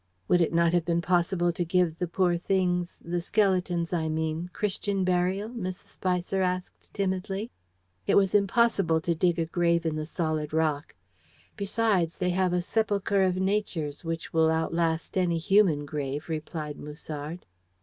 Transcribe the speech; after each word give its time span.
"Would 0.27 0.41
it 0.41 0.51
not 0.51 0.73
have 0.73 0.83
been 0.83 0.99
possible 1.03 1.51
to 1.51 1.63
give 1.63 1.99
the 1.99 2.07
poor 2.07 2.35
things 2.35 2.97
the 3.05 3.21
skeletons, 3.21 3.93
I 3.93 4.09
mean 4.09 4.49
Christian 4.51 5.03
burial?" 5.03 5.49
Mrs. 5.49 5.75
Spicer 5.75 6.41
asked 6.41 6.91
timidly. 6.91 7.51
"It 8.07 8.15
was 8.15 8.33
impossible 8.33 8.99
to 9.01 9.13
dig 9.13 9.37
a 9.37 9.45
grave 9.45 9.85
in 9.85 9.97
the 9.97 10.07
solid 10.07 10.53
rock. 10.53 10.95
Besides, 11.55 12.17
they 12.17 12.31
have 12.31 12.51
a 12.51 12.63
sepulchre 12.63 13.21
of 13.21 13.35
Nature's 13.35 14.03
which 14.03 14.33
will 14.33 14.49
outlast 14.49 15.19
any 15.19 15.37
human 15.37 15.85
grave," 15.85 16.29
replied 16.29 16.79
Musard. 16.79 17.45